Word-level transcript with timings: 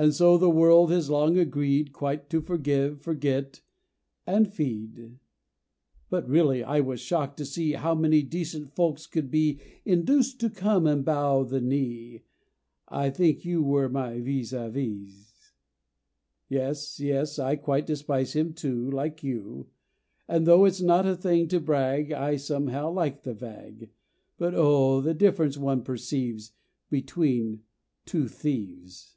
And 0.00 0.14
so 0.14 0.38
the 0.38 0.48
world 0.48 0.92
has 0.92 1.10
long 1.10 1.36
agreed 1.38 1.92
Quite 1.92 2.30
to 2.30 2.40
forgive, 2.40 3.00
forget 3.02 3.62
and 4.28 4.46
feed. 4.46 5.18
But 6.08 6.28
really 6.28 6.62
I 6.62 6.78
was 6.78 7.00
shocked 7.00 7.36
to 7.38 7.44
see 7.44 7.72
How 7.72 7.96
many 7.96 8.22
decent 8.22 8.76
folks 8.76 9.08
could 9.08 9.28
be 9.28 9.58
Induced 9.84 10.38
to 10.38 10.50
come 10.50 10.86
and 10.86 11.04
bow 11.04 11.42
the 11.42 11.60
knee; 11.60 12.22
I 12.86 13.10
think 13.10 13.44
you 13.44 13.60
were 13.60 13.88
my 13.88 14.20
vis 14.20 14.52
a 14.52 14.70
vis. 14.70 15.52
Yes, 16.48 17.00
yes, 17.00 17.40
I 17.40 17.56
quite 17.56 17.84
despise 17.84 18.34
him, 18.36 18.52
too, 18.54 18.88
Like 18.88 19.24
you; 19.24 19.66
And 20.28 20.46
(though 20.46 20.64
it's 20.64 20.80
not 20.80 21.06
a 21.06 21.16
thing 21.16 21.48
to 21.48 21.58
brag) 21.58 22.12
I 22.12 22.36
somehow 22.36 22.92
like 22.92 23.24
the 23.24 23.34
vag. 23.34 23.90
But, 24.36 24.54
oh, 24.54 25.00
the 25.00 25.12
difference 25.12 25.58
one 25.58 25.82
perceives 25.82 26.52
Between 26.88 27.64
two 28.06 28.28
thieves! 28.28 29.16